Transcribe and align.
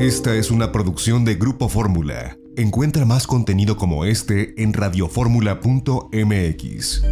Esta 0.00 0.34
es 0.34 0.50
una 0.50 0.72
producción 0.72 1.24
de 1.26 1.34
Grupo 1.34 1.68
Fórmula. 1.68 2.38
Encuentra 2.56 3.04
más 3.04 3.26
contenido 3.26 3.76
como 3.76 4.06
este 4.06 4.54
en 4.62 4.72
radioformula.mx. 4.72 7.02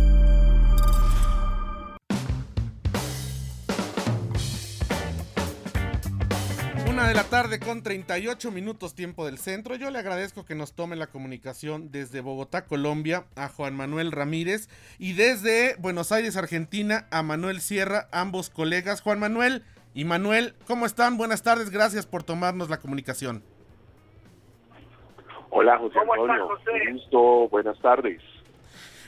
Una 6.88 7.09
de 7.09 7.14
la 7.14 7.24
tarde 7.24 7.61
con 7.61 7.82
38 7.82 8.51
minutos 8.51 8.94
tiempo 8.94 9.26
del 9.26 9.36
centro. 9.36 9.74
Yo 9.74 9.90
le 9.90 9.98
agradezco 9.98 10.46
que 10.46 10.54
nos 10.54 10.72
tome 10.72 10.96
la 10.96 11.08
comunicación 11.08 11.92
desde 11.92 12.22
Bogotá, 12.22 12.64
Colombia, 12.64 13.26
a 13.36 13.50
Juan 13.50 13.76
Manuel 13.76 14.12
Ramírez 14.12 14.70
y 14.98 15.12
desde 15.12 15.76
Buenos 15.78 16.10
Aires, 16.10 16.38
Argentina, 16.38 17.06
a 17.10 17.23
Manuel 17.23 17.60
Sierra, 17.60 18.09
ambos 18.12 18.48
colegas. 18.48 19.02
Juan 19.02 19.18
Manuel, 19.18 19.62
y 19.95 20.05
Manuel, 20.05 20.55
¿cómo 20.66 20.86
están? 20.86 21.16
Buenas 21.16 21.42
tardes, 21.42 21.70
gracias 21.70 22.06
por 22.06 22.23
tomarnos 22.23 22.70
la 22.70 22.78
comunicación. 22.78 23.42
Hola 25.51 25.79
José 25.79 25.98
Antonio, 25.98 26.46
Un 26.46 26.95
gusto, 26.95 27.48
buenas 27.48 27.79
tardes. 27.80 28.20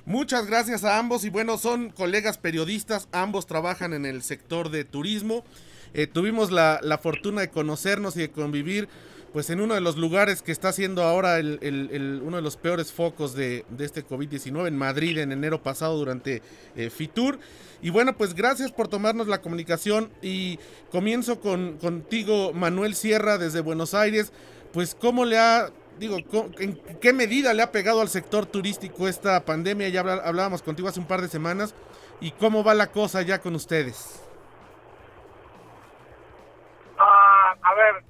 Muchas 0.06 0.46
gracias 0.46 0.84
a 0.84 0.98
ambos 0.98 1.24
y 1.24 1.30
bueno, 1.30 1.58
son 1.58 1.90
colegas 1.90 2.38
periodistas, 2.38 3.08
ambos 3.12 3.46
trabajan 3.46 3.92
en 3.92 4.06
el 4.06 4.22
sector 4.22 4.70
de 4.70 4.84
turismo. 4.84 5.44
Eh, 5.92 6.06
tuvimos 6.06 6.50
la, 6.50 6.80
la, 6.82 6.98
fortuna 6.98 7.42
de 7.42 7.50
conocernos 7.50 8.16
y 8.16 8.20
de 8.20 8.30
convivir 8.30 8.88
pues 9.32 9.48
en 9.50 9.60
uno 9.60 9.74
de 9.74 9.80
los 9.80 9.96
lugares 9.96 10.42
que 10.42 10.50
está 10.50 10.72
siendo 10.72 11.04
ahora 11.04 11.38
el, 11.38 12.20
uno 12.24 12.36
de 12.36 12.42
los 12.42 12.56
peores 12.56 12.92
focos 12.92 13.34
de, 13.34 13.64
este 13.78 14.04
COVID-19 14.04 14.66
en 14.66 14.76
Madrid 14.76 15.18
en 15.18 15.32
enero 15.32 15.62
pasado 15.62 15.96
durante 15.96 16.42
eh, 16.74 16.90
Fitur. 16.90 17.38
Y 17.80 17.90
bueno, 17.90 18.14
pues 18.16 18.34
gracias 18.34 18.72
por 18.72 18.88
tomarnos 18.88 19.28
la 19.28 19.40
comunicación 19.40 20.10
y 20.20 20.58
comienzo 20.90 21.40
con, 21.40 21.78
contigo, 21.78 22.52
Manuel 22.52 22.94
Sierra, 22.94 23.38
desde 23.38 23.60
Buenos 23.60 23.94
Aires. 23.94 24.32
Pues 24.72 24.94
cómo 24.94 25.24
le 25.24 25.38
ha, 25.38 25.70
digo, 25.98 26.18
en 26.58 26.76
qué 27.00 27.12
medida 27.12 27.54
le 27.54 27.62
ha 27.62 27.72
pegado 27.72 28.00
al 28.00 28.08
sector 28.08 28.46
turístico 28.46 29.06
esta 29.06 29.44
pandemia. 29.44 29.88
Ya 29.88 30.00
hablábamos 30.00 30.62
contigo 30.62 30.88
hace 30.88 31.00
un 31.00 31.06
par 31.06 31.22
de 31.22 31.28
semanas. 31.28 31.74
¿Y 32.20 32.32
cómo 32.32 32.62
va 32.62 32.74
la 32.74 32.88
cosa 32.88 33.22
ya 33.22 33.40
con 33.40 33.54
ustedes? 33.54 34.20
Ah, 36.98 37.56
a 37.62 37.74
ver, 37.74 38.09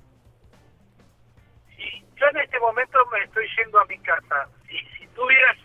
yo 2.21 2.27
en 2.29 2.37
este 2.37 2.61
momento 2.61 2.99
me 3.07 3.25
estoy 3.25 3.47
yendo 3.57 3.81
a 3.81 3.85
mi 3.87 3.99
casa. 4.01 4.49
Si, 4.69 4.77
si 4.99 5.07
tuvieras 5.09 5.57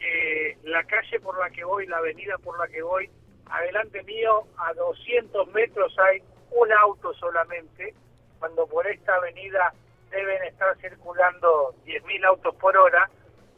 eh, 0.00 0.58
la 0.64 0.82
calle 0.84 1.20
por 1.20 1.38
la 1.38 1.48
que 1.50 1.64
voy, 1.64 1.86
la 1.86 1.98
avenida 1.98 2.36
por 2.38 2.58
la 2.58 2.66
que 2.66 2.82
voy, 2.82 3.08
adelante 3.46 4.02
mío, 4.02 4.44
a 4.58 4.74
200 4.74 5.48
metros 5.52 5.96
hay 5.98 6.22
un 6.50 6.72
auto 6.72 7.14
solamente, 7.14 7.94
cuando 8.40 8.66
por 8.66 8.86
esta 8.86 9.14
avenida 9.14 9.72
deben 10.10 10.42
estar 10.44 10.76
circulando 10.78 11.74
10.000 11.86 12.24
autos 12.26 12.54
por 12.56 12.76
hora, 12.76 13.08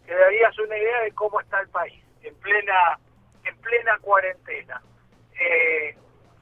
te 0.05 0.15
darías 0.15 0.59
una 0.59 0.77
idea 0.77 1.01
de 1.03 1.13
cómo 1.13 1.41
está 1.41 1.61
el 1.61 1.69
país, 1.71 2.03
en 2.23 2.35
plena, 2.37 2.99
en 3.45 3.57
plena 3.59 3.99
cuarentena. 4.01 4.83
Eh, 5.41 5.97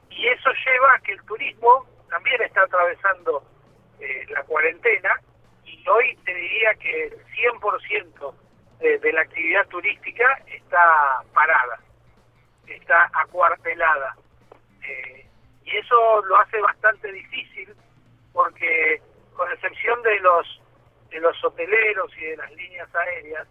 y 0.09 0.27
eso 0.27 0.49
lleva 0.65 0.95
a 0.95 0.99
que 0.99 1.13
el 1.13 1.23
turismo 1.23 1.85
también 2.09 2.41
está 2.41 2.63
atravesando 2.63 3.43
eh, 4.01 4.25
la 4.29 4.43
cuarentena 4.43 5.21
hoy 5.87 6.15
te 6.25 6.33
diría 6.33 6.73
que 6.75 7.03
el 7.05 7.25
100% 7.25 8.33
de, 8.79 8.97
de 8.99 9.13
la 9.13 9.21
actividad 9.21 9.67
turística 9.67 10.25
está 10.47 11.23
parada, 11.33 11.79
está 12.67 13.09
acuartelada. 13.13 14.15
Eh, 14.87 15.25
y 15.63 15.77
eso 15.77 16.21
lo 16.23 16.37
hace 16.37 16.59
bastante 16.59 17.11
difícil 17.11 17.73
porque 18.33 19.01
con 19.35 19.51
excepción 19.51 20.01
de 20.03 20.19
los 20.19 20.61
de 21.09 21.19
los 21.19 21.43
hoteleros 21.43 22.09
y 22.17 22.21
de 22.21 22.37
las 22.37 22.49
líneas 22.53 22.87
aéreas, 22.95 23.45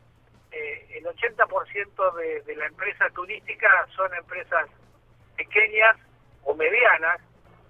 eh, 0.51 0.87
el 0.97 1.05
80% 1.05 2.15
de, 2.15 2.41
de 2.41 2.57
la 2.57 2.67
empresa 2.67 3.11
turística 3.11 3.87
son 3.95 4.13
empresas 4.15 4.67
pequeñas 5.37 5.97
o 6.45 6.55
medianas 6.55 7.21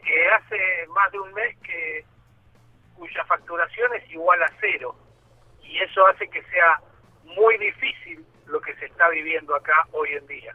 que 0.03 0.29
hace 0.29 0.87
más 0.95 1.11
de 1.11 1.19
un 1.19 1.33
mes 1.35 1.57
que 1.59 2.05
cuya 3.01 3.25
facturación 3.25 3.95
es 3.95 4.11
igual 4.11 4.43
a 4.43 4.53
cero. 4.61 4.95
Y 5.63 5.79
eso 5.79 6.07
hace 6.07 6.29
que 6.29 6.43
sea 6.43 6.81
muy 7.25 7.57
difícil 7.57 8.23
lo 8.47 8.61
que 8.61 8.75
se 8.77 8.85
está 8.85 9.09
viviendo 9.09 9.55
acá 9.55 9.73
hoy 9.93 10.11
en 10.11 10.27
día. 10.27 10.55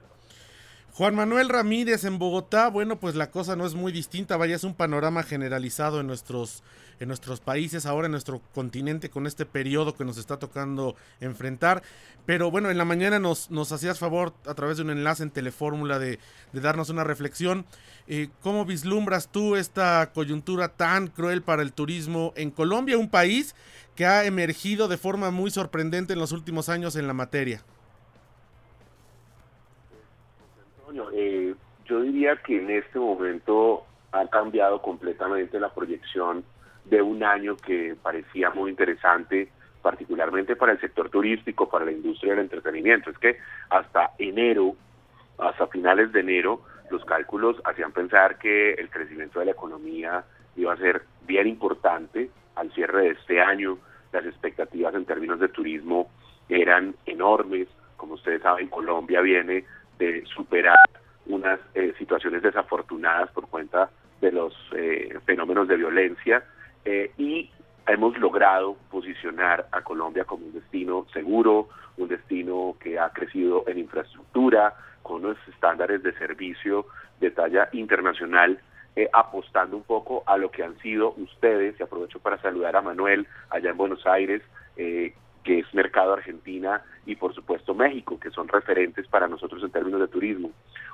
Juan 0.92 1.16
Manuel 1.16 1.50
Ramírez 1.50 2.06
en 2.06 2.20
Bogotá, 2.20 2.70
bueno, 2.70 3.00
pues 3.00 3.16
la 3.16 3.32
cosa 3.32 3.56
no 3.56 3.66
es 3.66 3.74
muy 3.74 3.92
distinta, 3.92 4.38
vaya, 4.38 4.56
es 4.56 4.64
un 4.64 4.76
panorama 4.76 5.24
generalizado 5.24 6.00
en 6.00 6.08
nuestros, 6.08 6.64
en 7.00 7.08
nuestros 7.08 7.40
países, 7.40 7.86
ahora 7.86 8.06
en 8.06 8.12
nuestro 8.12 8.42
continente, 8.54 9.10
con 9.10 9.28
este 9.28 9.46
periodo 9.46 9.96
que 9.96 10.06
nos 10.06 10.18
está 10.18 10.38
tocando 10.38 10.96
enfrentar. 11.20 11.84
Pero 12.26 12.52
bueno, 12.52 12.70
en 12.70 12.78
la 12.78 12.86
mañana 12.86 13.20
nos, 13.20 13.52
nos 13.52 13.72
hacías 13.72 14.00
favor 14.00 14.34
a 14.46 14.54
través 14.54 14.78
de 14.78 14.84
un 14.84 14.90
enlace 14.90 15.24
en 15.24 15.32
Telefórmula 15.32 16.00
de, 16.00 16.20
darnos 16.54 16.90
una 16.90 17.04
reflexión. 17.04 17.66
Eh, 18.08 18.30
¿Cómo 18.42 18.66
vislumbras 18.66 19.32
tú 19.32 19.56
esta 19.56 20.12
coyuntura 20.14 20.70
tan 20.70 21.08
cruel 21.08 21.42
para 21.42 21.62
el 21.62 21.74
turismo 21.74 22.34
en 22.36 22.52
Colombia, 22.52 22.98
un 22.98 23.10
país 23.10 23.56
que 23.96 24.06
ha 24.06 24.26
emergido 24.26 24.88
de 24.88 24.98
forma 24.98 25.32
muy 25.32 25.52
sorprendente 25.52 26.14
en 26.14 26.20
los 26.20 26.32
últimos 26.32 26.70
años 26.70 26.96
en 26.96 27.08
la 27.08 27.14
materia? 27.14 27.64
Eh, 31.14 31.56
yo 31.86 32.02
diría 32.02 32.36
que 32.38 32.58
en 32.58 32.70
este 32.70 33.00
momento 33.00 33.86
ha 34.12 34.28
cambiado 34.28 34.82
completamente 34.82 35.60
la 35.60 35.74
proyección 35.74 36.44
de 36.86 37.02
un 37.02 37.24
año 37.24 37.58
que 37.58 37.96
parecía 38.02 38.52
muy 38.52 38.72
interesante, 38.72 39.50
particularmente 39.82 40.56
para 40.56 40.74
el 40.74 40.80
sector 40.80 41.10
turístico, 41.10 41.70
para 41.70 41.86
la 41.86 41.92
industria 41.92 42.34
del 42.34 42.44
entretenimiento. 42.44 43.10
Es 43.10 43.18
que 43.18 43.38
hasta 43.70 44.12
enero, 44.18 44.76
hasta 45.38 45.68
finales 45.68 46.12
de 46.12 46.22
enero, 46.22 46.62
los 46.90 47.04
cálculos 47.06 47.58
hacían 47.66 47.92
pensar 47.92 48.38
que 48.38 48.74
el 48.74 48.90
crecimiento 48.90 49.40
de 49.40 49.46
la 49.46 49.52
economía 49.52 50.24
iba 50.56 50.74
a 50.74 50.78
ser 50.78 51.04
bien 51.28 51.48
importante 51.48 52.30
al 52.56 52.72
cierre 52.74 53.04
de 53.04 53.10
este 53.10 53.42
año. 53.42 53.78
Las 54.12 54.26
expectativas 54.26 54.94
en 54.96 55.06
términos 55.06 55.40
de 55.40 55.50
turismo 55.50 56.10
eran 56.48 56.96
enormes. 57.06 57.68
Como 57.98 58.14
ustedes 58.14 58.42
saben, 58.42 58.68
Colombia 58.70 59.22
viene 59.22 59.66
de 59.98 60.24
superar 60.26 60.78
unas 61.26 61.60
eh, 61.74 61.94
situaciones 61.98 62.44
desafortunadas 62.44 63.32
por 63.32 63.48
cuenta 63.50 63.90
de 64.22 64.32
los 64.32 64.54
eh, 64.76 65.18
fenómenos 65.26 65.68
de 65.68 65.78
violencia 65.78 66.44
eh, 66.86 67.12
y 67.18 67.52
hemos 67.88 68.18
logrado 68.18 68.78
posicionar 68.90 69.68
a 69.72 69.82
Colombia 69.82 70.24
como 70.24 70.46
un 70.46 70.54
destino 70.54 71.06
seguro, 71.14 71.70
un 71.98 72.08
destino 72.08 72.76
que 72.80 72.98
ha 72.98 73.10
crecido 73.10 73.64
en 73.68 73.80
infraestructura, 73.80 74.74
con 75.04 75.26
unos 75.26 75.38
estándares 75.48 76.02
de 76.02 76.14
servicio 76.14 76.88
de 77.20 77.32
talla 77.32 77.70
internacional, 77.74 78.60
apostando 79.12 79.76
un 79.76 79.84
poco 79.84 80.24
a 80.26 80.38
lo 80.38 80.50
que 80.50 80.64
han 80.64 80.78
sido 80.80 81.14
ustedes, 81.18 81.80
y 81.80 81.84
aprovecho 81.84 82.20
para 82.20 82.42
saludar 82.42 82.76
a 82.76 82.82
Manuel 82.82 83.28
allá 83.50 83.70
en 83.70 83.78
Buenos 83.78 84.06
Aires, 84.08 84.42
que 84.76 85.60
es 85.60 85.74
Mercado 85.74 86.14
Argentina 86.14 86.82
y 87.06 87.16
por 87.16 87.34
supuesto 87.36 87.74
México, 87.74 88.20
que 88.20 88.32
son 88.32 88.48
referentes 88.48 89.08
para 89.08 89.28
nosotros 89.28 89.62
en 89.64 89.70
términos 89.70 90.00
de 90.02 90.08
turismo. 90.08 90.52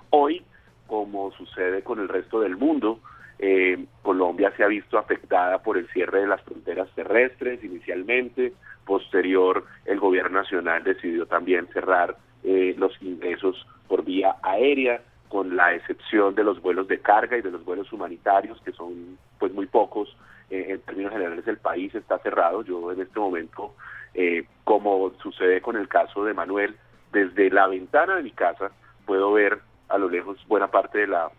Hoy, 0.10 0.44
como 0.88 1.32
sucede 1.32 1.84
con 1.84 2.00
el 2.00 2.10
resto 2.10 2.42
del 2.42 2.58
mundo, 2.58 3.00
eh, 3.42 3.86
Colombia 4.04 4.54
se 4.56 4.64
ha 4.64 4.68
visto 4.68 4.98
afectada 4.98 5.64
por 5.64 5.78
el 5.78 5.88
cierre 5.90 6.22
de 6.22 6.28
las 6.28 6.42
fronteras 6.44 6.88
terrestres 6.96 7.64
inicialmente, 7.64 8.54
posterior 8.86 9.66
el 9.86 10.00
gobierno 10.00 10.40
nacional 10.40 10.84
decidió 10.84 11.26
también 11.26 11.68
cerrar 11.74 12.16
eh, 12.44 12.76
los 12.78 12.94
ingresos 13.02 13.66
por 13.88 14.06
vía 14.06 14.36
aérea, 14.44 15.02
con 15.28 15.56
la 15.56 15.74
excepción 15.74 16.36
de 16.36 16.44
los 16.44 16.62
vuelos 16.62 16.88
de 16.88 17.00
carga 17.00 17.38
y 17.38 17.42
de 17.42 17.52
los 17.52 17.64
vuelos 17.64 17.92
humanitarios, 17.94 18.62
que 18.62 18.74
son 18.74 19.18
pues 19.40 19.54
muy 19.54 19.66
pocos 19.66 20.16
eh, 20.50 20.66
en 20.70 20.82
términos 20.82 21.14
generales 21.14 21.48
el 21.48 21.58
país 21.58 21.96
está 21.96 22.20
cerrado. 22.20 22.64
Yo 22.64 22.92
en 22.92 23.02
este 23.02 23.20
momento 23.20 23.74
eh, 24.14 24.46
como 24.66 25.14
sucede 25.22 25.62
con 25.62 25.78
el 25.78 25.88
caso 25.88 26.26
de 26.26 26.34
Manuel, 26.34 26.76
desde 27.12 27.50
la 27.50 27.68
ventana 27.68 28.18
de 28.18 28.24
mi 28.24 28.32
casa 28.32 28.72
puedo 29.06 29.32
ver 29.32 29.60
a 29.90 29.98
lo 29.98 30.10
lejos 30.10 30.38
buena 30.48 30.68
parte 30.68 31.00
de 31.00 31.08
la 31.08 31.32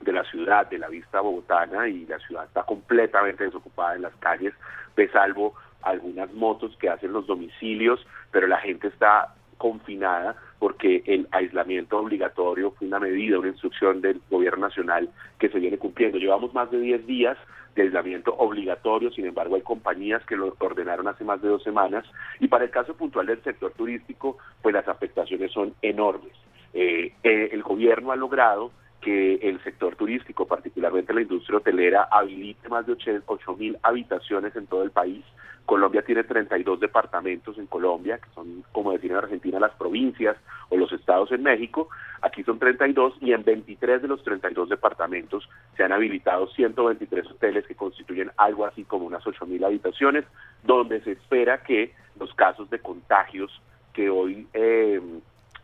de 0.00 0.12
la 0.12 0.24
ciudad, 0.24 0.68
de 0.68 0.78
la 0.78 0.88
vista 0.88 1.20
bogotana 1.20 1.88
y 1.88 2.06
la 2.06 2.18
ciudad 2.18 2.44
está 2.44 2.62
completamente 2.64 3.44
desocupada 3.44 3.96
en 3.96 4.02
las 4.02 4.14
calles, 4.16 4.54
de 4.96 5.08
salvo 5.10 5.54
algunas 5.82 6.32
motos 6.32 6.76
que 6.78 6.88
hacen 6.88 7.12
los 7.12 7.26
domicilios, 7.26 8.04
pero 8.30 8.46
la 8.46 8.58
gente 8.58 8.88
está 8.88 9.34
confinada 9.58 10.36
porque 10.58 11.02
el 11.06 11.28
aislamiento 11.30 11.98
obligatorio 11.98 12.72
fue 12.72 12.86
una 12.88 12.98
medida, 12.98 13.38
una 13.38 13.48
instrucción 13.48 14.00
del 14.00 14.20
gobierno 14.30 14.66
nacional 14.66 15.10
que 15.38 15.48
se 15.48 15.58
viene 15.58 15.78
cumpliendo. 15.78 16.18
Llevamos 16.18 16.54
más 16.54 16.70
de 16.70 16.80
10 16.80 17.06
días 17.06 17.36
de 17.74 17.82
aislamiento 17.82 18.34
obligatorio, 18.34 19.10
sin 19.10 19.26
embargo 19.26 19.56
hay 19.56 19.62
compañías 19.62 20.24
que 20.26 20.36
lo 20.36 20.56
ordenaron 20.58 21.08
hace 21.08 21.24
más 21.24 21.42
de 21.42 21.48
dos 21.48 21.62
semanas 21.62 22.04
y 22.40 22.48
para 22.48 22.64
el 22.64 22.70
caso 22.70 22.94
puntual 22.94 23.26
del 23.26 23.42
sector 23.42 23.72
turístico, 23.72 24.38
pues 24.62 24.74
las 24.74 24.86
afectaciones 24.88 25.52
son 25.52 25.74
enormes. 25.82 26.32
Eh, 26.72 27.12
eh, 27.22 27.50
el 27.52 27.62
gobierno 27.62 28.12
ha 28.12 28.16
logrado 28.16 28.70
que 29.04 29.34
el 29.34 29.62
sector 29.62 29.96
turístico, 29.96 30.46
particularmente 30.46 31.12
la 31.12 31.20
industria 31.20 31.58
hotelera, 31.58 32.08
habilite 32.10 32.68
más 32.70 32.86
de 32.86 32.96
8 33.26 33.56
mil 33.56 33.76
habitaciones 33.82 34.56
en 34.56 34.66
todo 34.66 34.82
el 34.82 34.90
país. 34.90 35.22
Colombia 35.66 36.02
tiene 36.02 36.24
32 36.24 36.80
departamentos 36.80 37.58
en 37.58 37.66
Colombia, 37.66 38.18
que 38.18 38.30
son, 38.34 38.64
como 38.72 38.92
decir 38.92 39.10
en 39.10 39.18
Argentina, 39.18 39.60
las 39.60 39.72
provincias 39.72 40.36
o 40.70 40.76
los 40.76 40.90
estados 40.92 41.32
en 41.32 41.42
México. 41.42 41.88
Aquí 42.22 42.42
son 42.44 42.58
32 42.58 43.14
y 43.20 43.32
en 43.32 43.44
23 43.44 44.00
de 44.00 44.08
los 44.08 44.22
32 44.24 44.70
departamentos 44.70 45.48
se 45.76 45.84
han 45.84 45.92
habilitado 45.92 46.46
123 46.48 47.30
hoteles 47.30 47.66
que 47.66 47.74
constituyen 47.74 48.30
algo 48.38 48.64
así 48.64 48.84
como 48.84 49.04
unas 49.04 49.26
8 49.26 49.44
mil 49.46 49.62
habitaciones, 49.64 50.24
donde 50.62 51.02
se 51.02 51.12
espera 51.12 51.62
que 51.62 51.92
los 52.18 52.32
casos 52.34 52.70
de 52.70 52.78
contagios 52.78 53.50
que 53.92 54.08
hoy 54.08 54.46
eh, 54.54 55.00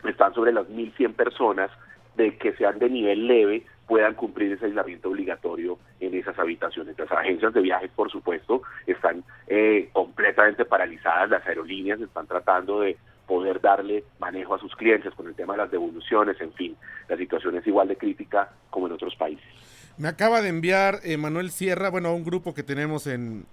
están 0.04 0.34
sobre 0.34 0.52
las 0.52 0.66
1.100 0.68 1.14
personas 1.14 1.70
de 2.16 2.36
que 2.36 2.52
sean 2.54 2.78
de 2.78 2.88
nivel 2.88 3.26
leve 3.26 3.64
puedan 3.86 4.14
cumplir 4.14 4.52
ese 4.52 4.66
aislamiento 4.66 5.08
obligatorio 5.08 5.78
en 5.98 6.14
esas 6.14 6.38
habitaciones. 6.38 6.96
Las 6.98 7.10
agencias 7.10 7.52
de 7.52 7.60
viajes, 7.60 7.90
por 7.90 8.10
supuesto, 8.10 8.62
están 8.86 9.24
eh, 9.48 9.88
completamente 9.92 10.64
paralizadas, 10.64 11.30
las 11.30 11.46
aerolíneas 11.46 12.00
están 12.00 12.26
tratando 12.26 12.80
de 12.80 12.96
poder 13.26 13.60
darle 13.60 14.04
manejo 14.18 14.54
a 14.54 14.58
sus 14.58 14.74
clientes 14.76 15.14
con 15.14 15.26
el 15.26 15.34
tema 15.34 15.54
de 15.54 15.58
las 15.58 15.70
devoluciones, 15.70 16.40
en 16.40 16.52
fin, 16.52 16.76
la 17.08 17.16
situación 17.16 17.56
es 17.56 17.66
igual 17.66 17.88
de 17.88 17.96
crítica 17.96 18.50
como 18.70 18.86
en 18.86 18.92
otros 18.92 19.14
países. 19.16 19.69
Me 20.00 20.08
acaba 20.08 20.40
de 20.40 20.48
enviar 20.48 21.00
eh, 21.04 21.18
Manuel 21.18 21.50
Sierra, 21.50 21.90
bueno, 21.90 22.08
a 22.08 22.14
un 22.14 22.24
grupo 22.24 22.54
que 22.54 22.62
tenemos 22.62 23.06
en, 23.06 23.44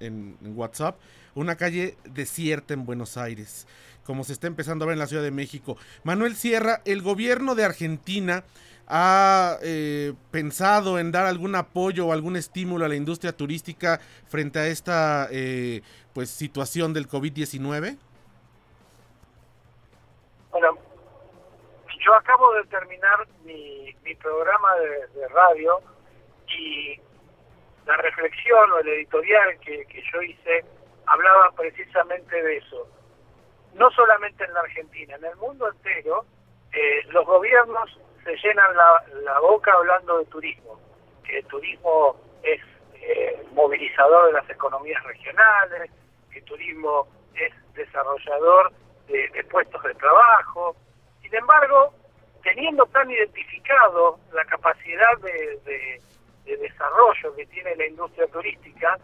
WhatsApp, 0.55 0.97
una 1.35 1.57
calle 1.57 1.97
desierta 2.05 2.73
en 2.73 2.85
Buenos 2.85 3.17
Aires, 3.17 3.67
como 4.05 4.23
se 4.23 4.31
está 4.31 4.47
empezando 4.47 4.85
a 4.85 4.87
ver 4.87 4.93
en 4.93 4.99
la 4.99 5.07
Ciudad 5.07 5.23
de 5.23 5.31
México. 5.31 5.75
Manuel 6.05 6.37
Sierra, 6.37 6.81
el 6.85 7.01
gobierno 7.01 7.53
de 7.53 7.65
Argentina 7.65 8.45
ha 8.87 9.57
eh, 9.61 10.13
pensado 10.31 10.99
en 10.99 11.11
dar 11.11 11.25
algún 11.25 11.53
apoyo 11.53 12.07
o 12.07 12.13
algún 12.13 12.37
estímulo 12.37 12.85
a 12.85 12.87
la 12.87 12.95
industria 12.95 13.35
turística 13.35 13.99
frente 14.29 14.59
a 14.59 14.67
esta 14.67 15.27
eh, 15.29 15.81
pues 16.13 16.29
situación 16.29 16.93
del 16.93 17.09
COVID-19? 17.09 17.97
Bueno, 20.51 20.77
yo 22.05 22.15
acabo 22.15 22.53
de 22.53 22.63
terminar 22.67 23.27
mi, 23.43 23.93
programa 24.21 24.69
de, 24.77 25.27
radio 25.27 25.81
y 26.47 26.99
la 27.85 27.97
reflexión 27.97 28.71
o 28.71 28.79
el 28.79 28.87
editorial 28.89 29.59
que, 29.59 29.85
que 29.85 30.03
yo 30.11 30.21
hice 30.21 30.65
hablaba 31.05 31.51
precisamente 31.55 32.41
de 32.41 32.57
eso. 32.57 32.87
No 33.73 33.89
solamente 33.91 34.43
en 34.43 34.53
la 34.53 34.59
Argentina, 34.61 35.15
en 35.15 35.25
el 35.25 35.35
mundo 35.37 35.69
entero, 35.69 36.25
eh, 36.73 37.03
los 37.09 37.25
gobiernos 37.25 37.99
se 38.23 38.35
llenan 38.37 38.75
la, 38.75 39.03
la 39.23 39.39
boca 39.39 39.71
hablando 39.73 40.19
de 40.19 40.25
turismo, 40.25 40.79
que 41.23 41.39
el 41.39 41.45
turismo 41.45 42.17
es 42.43 42.61
eh, 42.95 43.45
movilizador 43.53 44.27
de 44.27 44.33
las 44.33 44.49
economías 44.49 45.01
regionales, 45.03 45.91
que 46.31 46.39
el 46.39 46.45
turismo 46.45 47.07
es 47.35 47.53
desarrollador 47.73 48.71
de, 49.07 49.43
puestos 49.49 49.81
de 49.83 49.93
trabajo. 49.95 50.75
Sin 51.21 51.33
embargo, 51.33 51.93
teniendo 52.43 52.85
tan 52.87 53.09
identificado 53.09 54.19
la 54.33 54.43
capacidad 54.45 55.17
de, 55.19 55.59
de, 55.65 56.01
de 56.47 56.57
desarrollo 56.57 57.35
que 57.35 57.45
tiene 57.47 57.75
la 57.75 57.85
industria 57.85 58.25
turística, 58.27 58.97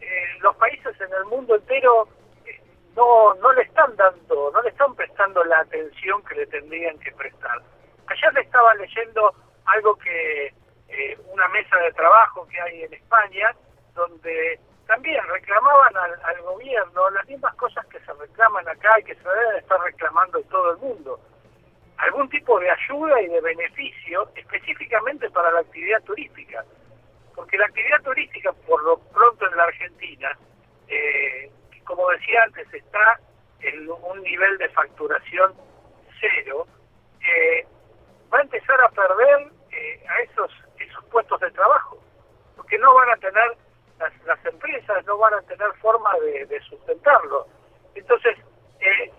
eh, 0.00 0.24
los 0.40 0.56
países 0.56 0.98
en 1.00 1.12
el 1.12 1.24
mundo 1.26 1.54
entero 1.54 2.08
eh, 2.46 2.60
no, 2.96 3.34
no 3.34 3.52
le 3.52 3.62
están 3.62 3.94
dando, 3.96 4.50
no 4.50 4.62
le 4.62 4.70
están 4.70 4.94
prestando 4.94 5.44
la 5.44 5.60
atención 5.60 6.22
que 6.24 6.34
le 6.34 6.46
tendrían 6.46 6.98
que 6.98 7.12
prestar. 7.12 7.62
Ayer 8.08 8.32
le 8.34 8.40
estaba 8.40 8.74
leyendo 8.74 9.34
algo 9.66 9.96
que 9.96 10.54
eh, 10.88 11.18
una 11.32 11.48
mesa 11.48 11.76
de 11.76 11.92
trabajo 11.92 12.46
que 12.48 12.60
hay 12.60 12.84
en 12.84 12.94
España, 12.94 13.54
donde 13.94 14.60
también 14.86 15.20
reclamaban 15.28 15.96
al, 15.96 16.12
al, 16.22 16.42
gobierno 16.42 17.10
las 17.10 17.26
mismas 17.26 17.54
cosas 17.56 17.84
que 17.86 17.98
se 18.00 18.12
reclaman 18.12 18.68
acá 18.68 19.00
y 19.00 19.04
que 19.04 19.14
se 19.16 19.28
deben 19.28 19.56
estar 19.56 19.80
reclamando 19.80 20.38
en 20.38 20.48
todo 20.48 20.72
el 20.72 20.78
mundo. 20.78 21.20
Algún 21.98 22.28
tipo 22.28 22.60
de 22.60 22.70
ayuda 22.70 23.20
y 23.22 23.26
de 23.26 23.40
beneficio 23.40 24.30
específicamente 24.36 25.28
para 25.30 25.50
la 25.50 25.60
actividad 25.60 26.02
turística. 26.04 26.64
Porque 27.36 27.58
la 27.58 27.66
actividad 27.66 28.02
turística, 28.02 28.52
por 28.66 28.82
lo 28.82 28.98
pronto 28.98 29.46
en 29.48 29.56
la 29.56 29.64
Argentina, 29.64 30.36
eh, 30.88 31.50
como 31.84 32.10
decía 32.10 32.42
antes, 32.42 32.72
está 32.74 33.20
en 33.60 33.88
un 33.88 34.22
nivel 34.22 34.58
de 34.58 34.68
facturación 34.70 35.54
cero, 36.20 36.66
eh, 37.20 37.66
va 38.32 38.38
a 38.38 38.42
empezar 38.42 38.80
a 38.80 38.88
perder 38.88 39.52
eh, 39.70 40.04
a 40.08 40.20
esos, 40.20 40.50
esos 40.78 41.04
puestos 41.06 41.40
de 41.40 41.50
trabajo, 41.50 41.98
porque 42.56 42.78
no 42.78 42.94
van 42.94 43.10
a 43.10 43.16
tener, 43.16 43.56
las, 43.98 44.12
las 44.24 44.44
empresas 44.44 45.04
no 45.06 45.18
van 45.18 45.34
a 45.34 45.42
tener 45.42 45.72
forma 45.74 46.10
de, 46.20 46.60
sustentarlo. 46.68 47.46
Entonces, 47.94 48.36
eh, 48.80 49.12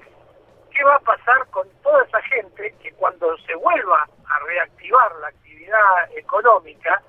¿qué 0.72 0.84
va 0.84 0.96
a 0.96 1.00
pasar 1.00 1.48
con 1.50 1.70
toda 1.82 2.04
esa 2.04 2.22
gente 2.24 2.76
que 2.82 2.92
cuando 2.94 3.38
se 3.40 3.56
vuelva 3.56 4.08
a 4.26 4.40
reactivar 4.46 5.16
la 5.18 5.28
actividad 5.28 6.12
económica, 6.16 7.02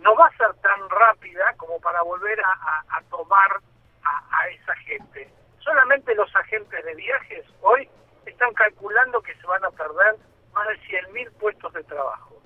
no 0.00 0.14
va 0.16 0.26
a 0.26 0.36
ser 0.36 0.52
tan 0.60 0.88
rápida 0.90 1.54
como 1.56 1.80
para 1.80 2.02
volver 2.02 2.40
a, 2.40 3.02
tomar 3.10 3.60
a, 4.04 4.48
esa 4.48 4.74
gente? 4.76 5.30
Solamente 5.58 6.14
los 6.14 6.34
agentes 6.36 6.84
de 6.84 6.94
viajes 6.94 7.44
hoy 7.62 7.88
están 8.26 8.52
calculando 8.54 9.22
que 9.22 9.34
se 9.36 9.46
van 9.46 9.64
a 9.64 9.70
perder 9.70 10.16
más 10.52 10.68
de 10.68 10.74
100.000 10.80 11.32
puestos 11.38 11.72
de 11.72 11.82
trabajo. 11.84 12.36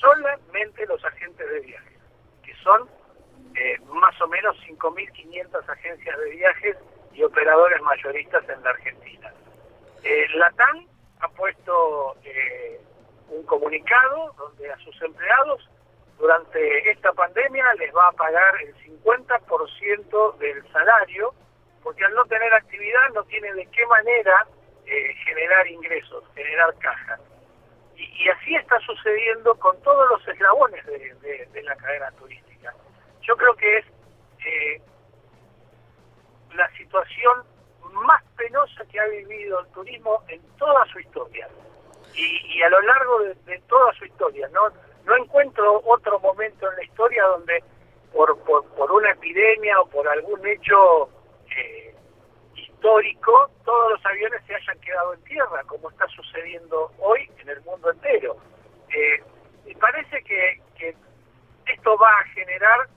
Solamente 0.00 0.86
los 0.86 1.04
agentes 1.04 1.48
de 1.48 1.60
viajes, 1.60 1.98
que 2.42 2.54
son 2.56 2.88
eh, 3.54 3.78
más 3.86 4.20
o 4.20 4.28
menos 4.28 4.56
5.500 4.66 5.68
agencias 5.68 6.18
de 6.18 6.30
viajes 6.30 6.76
y 7.12 7.22
operadores 7.22 7.80
mayoristas 7.82 8.48
en 8.48 8.62
la 8.62 8.70
Argentina. 8.70 9.32
Eh, 10.02 10.26
Latam 10.34 10.86
ha 11.20 11.28
puesto 11.28 12.16
eh, 12.24 12.80
un 13.28 13.42
comunicado 13.44 14.34
donde 14.36 14.70
a 14.70 14.76
sus 14.78 15.00
empleados 15.02 15.68
durante 16.24 16.90
esta 16.90 17.12
pandemia 17.12 17.74
les 17.74 17.94
va 17.94 18.08
a 18.08 18.12
pagar 18.12 18.54
el 18.62 18.74
50% 18.76 20.38
del 20.38 20.72
salario, 20.72 21.34
porque 21.82 22.02
al 22.02 22.14
no 22.14 22.24
tener 22.24 22.50
actividad 22.54 23.10
no 23.12 23.24
tiene 23.24 23.52
de 23.52 23.66
qué 23.66 23.84
manera 23.84 24.46
eh, 24.86 25.14
generar 25.22 25.66
ingresos, 25.66 26.24
generar 26.34 26.74
caja. 26.78 27.18
Y, 27.94 28.26
así 28.30 28.56
está 28.56 28.80
sucediendo 28.80 29.54
con 29.56 29.78
todos 29.82 30.08
los 30.08 30.26
eslabones 30.26 30.86
de, 30.86 31.62
la 31.62 31.76
cadena 31.76 32.10
turística. 32.12 32.72
Yo 33.20 33.36
creo 33.36 33.54
que 33.56 33.78
es 33.78 33.84
eh, 34.46 34.82
la 36.54 36.70
situación 36.70 37.44
más 37.92 38.24
penosa 38.34 38.82
que 38.90 38.98
ha 38.98 39.06
vivido 39.08 39.60
el 39.60 39.66
turismo 39.72 40.22
en 40.28 40.40
toda 40.56 40.86
su 40.86 41.00
historia. 41.00 41.46
Y, 42.14 42.56
y 42.56 42.62
a 42.62 42.70
lo 42.70 42.80
largo 42.80 43.18
de, 43.44 43.58
toda 43.68 43.92
su 43.92 44.06
historia, 44.06 44.48
¿no? 44.54 44.70
No 45.14 45.22
encuentro 45.22 45.80
otro 45.84 46.18
momento 46.18 46.68
en 46.68 46.76
la 46.76 46.84
historia 46.84 47.22
donde 47.24 47.62
por, 48.12 48.36
por, 48.40 48.64
por 48.74 48.90
una 48.90 49.12
epidemia 49.12 49.80
o 49.80 49.86
por 49.86 50.08
algún 50.08 50.44
hecho 50.44 51.08
eh, 51.56 51.94
histórico, 52.56 53.48
todos 53.64 53.92
los 53.92 54.06
aviones 54.06 54.42
se 54.44 54.56
hayan 54.56 54.80
quedado 54.80 55.14
en 55.14 55.22
tierra, 55.22 55.62
como 55.68 55.88
está 55.90 56.08
sucediendo 56.08 56.90
hoy 56.98 57.30
en 57.38 57.48
el 57.48 57.60
mundo 57.62 57.92
entero. 57.92 58.36
Eh, 58.88 59.22
y 59.66 59.74
parece 59.76 60.20
que, 60.24 60.60
que, 60.76 60.96
esto 61.66 61.96
va 61.96 62.10
a 62.18 62.24
generar 62.34 62.88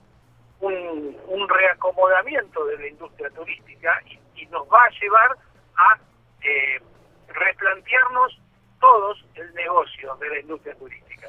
un, 0.60 1.48
reacomodamiento 1.48 2.64
de 2.66 2.78
la 2.78 2.86
industria 2.88 3.30
turística 3.30 4.02
y, 4.06 4.18
y 4.42 4.46
nos 4.46 4.66
va 4.68 4.84
a 4.84 4.90
llevar 5.00 5.36
a 5.76 5.98
eh, 6.42 6.82
replantearnos 7.28 8.40
todos 8.80 9.24
el 9.36 9.54
negocio 9.54 10.16
de 10.16 10.28
la 10.28 10.40
industria 10.40 10.74
turística. 10.74 11.28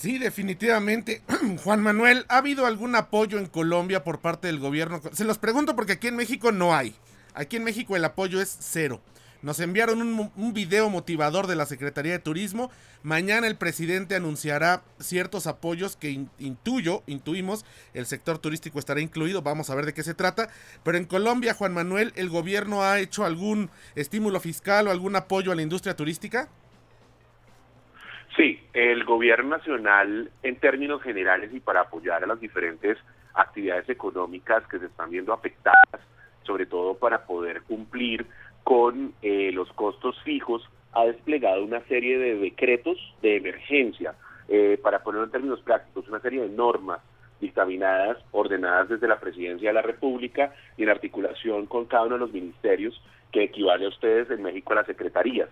Sí, 0.00 0.16
definitivamente. 0.16 1.20
Juan 1.62 1.82
Manuel, 1.82 2.24
¿ha 2.30 2.38
habido 2.38 2.64
algún 2.64 2.96
apoyo 2.96 3.36
en 3.36 3.44
Colombia 3.44 4.02
por 4.02 4.20
parte 4.20 4.46
del 4.46 4.58
gobierno? 4.58 5.02
Se 5.12 5.26
los 5.26 5.36
pregunto 5.36 5.76
porque 5.76 5.92
aquí 5.92 6.08
en 6.08 6.16
México 6.16 6.52
no 6.52 6.74
hay. 6.74 6.94
Aquí 7.34 7.56
en 7.56 7.64
México 7.64 7.94
el 7.96 8.04
apoyo 8.06 8.40
es 8.40 8.56
cero. 8.60 9.02
Nos 9.42 9.60
enviaron 9.60 10.00
un, 10.00 10.32
un, 10.34 10.54
video 10.54 10.88
motivador 10.88 11.46
de 11.46 11.54
la 11.54 11.66
Secretaría 11.66 12.12
de 12.12 12.18
Turismo. 12.18 12.70
Mañana 13.02 13.46
el 13.46 13.56
presidente 13.56 14.14
anunciará 14.14 14.82
ciertos 15.00 15.46
apoyos 15.46 15.96
que 15.96 16.10
in, 16.10 16.30
intuyo, 16.38 17.02
intuimos, 17.06 17.66
el 17.92 18.06
sector 18.06 18.38
turístico 18.38 18.78
estará 18.78 19.02
incluido. 19.02 19.42
Vamos 19.42 19.68
a 19.68 19.74
ver 19.74 19.84
de 19.84 19.92
qué 19.92 20.02
se 20.02 20.14
trata. 20.14 20.48
Pero 20.82 20.96
en 20.96 21.04
Colombia, 21.04 21.52
Juan 21.52 21.74
Manuel, 21.74 22.14
¿el 22.16 22.30
gobierno 22.30 22.82
ha 22.82 23.00
hecho 23.00 23.26
algún 23.26 23.68
estímulo 23.96 24.40
fiscal 24.40 24.88
o 24.88 24.90
algún 24.90 25.14
apoyo 25.14 25.52
a 25.52 25.54
la 25.54 25.62
industria 25.62 25.94
turística? 25.94 26.48
Sí, 28.40 28.58
el 28.72 29.04
gobierno 29.04 29.58
nacional 29.58 30.30
en 30.42 30.56
términos 30.56 31.02
generales 31.02 31.52
y 31.52 31.60
para 31.60 31.82
apoyar 31.82 32.24
a 32.24 32.26
las 32.26 32.40
diferentes 32.40 32.96
actividades 33.34 33.86
económicas 33.90 34.66
que 34.66 34.78
se 34.78 34.86
están 34.86 35.10
viendo 35.10 35.34
afectadas, 35.34 36.00
sobre 36.44 36.64
todo 36.64 36.94
para 36.94 37.26
poder 37.26 37.60
cumplir 37.64 38.24
con 38.64 39.12
eh, 39.20 39.50
los 39.52 39.70
costos 39.74 40.18
fijos, 40.22 40.66
ha 40.92 41.04
desplegado 41.04 41.62
una 41.62 41.82
serie 41.82 42.16
de 42.16 42.36
decretos 42.36 42.96
de 43.20 43.36
emergencia. 43.36 44.14
eh, 44.48 44.80
para 44.82 45.02
ponerlo 45.02 45.26
en 45.26 45.32
términos 45.32 45.60
prácticos, 45.60 46.08
una 46.08 46.20
serie 46.20 46.40
de 46.40 46.48
normas 46.48 47.00
dictaminadas, 47.42 48.16
ordenadas 48.32 48.88
desde 48.88 49.06
la 49.06 49.20
Presidencia 49.20 49.68
de 49.68 49.74
la 49.74 49.82
República 49.82 50.54
y 50.78 50.84
en 50.84 50.88
articulación 50.88 51.66
con 51.66 51.84
cada 51.84 52.04
uno 52.04 52.14
de 52.14 52.20
los 52.20 52.32
ministerios 52.32 53.00
que 53.32 53.44
equivale 53.44 53.84
a 53.84 53.90
ustedes 53.90 54.30
en 54.30 54.42
México 54.42 54.72
a 54.72 54.76
las 54.76 54.86
secretarías 54.86 55.50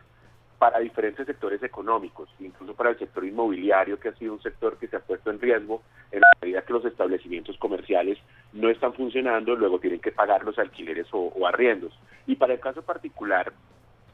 para 0.58 0.80
diferentes 0.80 1.24
sectores 1.24 1.62
económicos, 1.62 2.28
incluso 2.40 2.74
para 2.74 2.90
el 2.90 2.98
sector 2.98 3.24
inmobiliario, 3.24 4.00
que 4.00 4.08
ha 4.08 4.14
sido 4.14 4.32
un 4.32 4.42
sector 4.42 4.76
que 4.76 4.88
se 4.88 4.96
ha 4.96 5.00
puesto 5.00 5.30
en 5.30 5.40
riesgo 5.40 5.82
en 6.10 6.20
la 6.20 6.26
medida 6.42 6.62
que 6.62 6.72
los 6.72 6.84
establecimientos 6.84 7.56
comerciales 7.58 8.18
no 8.52 8.68
están 8.68 8.92
funcionando, 8.92 9.54
luego 9.54 9.78
tienen 9.78 10.00
que 10.00 10.10
pagar 10.10 10.44
los 10.44 10.58
alquileres 10.58 11.06
o, 11.12 11.46
arriendos. 11.46 11.96
Y 12.26 12.36
para 12.36 12.54
el 12.54 12.60
caso 12.60 12.82
particular 12.82 13.52